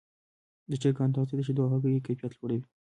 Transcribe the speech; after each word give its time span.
د 0.69 0.71
چرګانو 0.81 1.15
تغذیه 1.17 1.37
د 1.37 1.41
شیدو 1.47 1.61
او 1.65 1.71
هګیو 1.73 2.05
کیفیت 2.05 2.31
لوړوي. 2.35 2.65